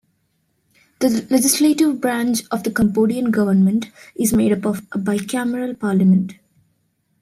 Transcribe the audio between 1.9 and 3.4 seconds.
branch of the Cambodian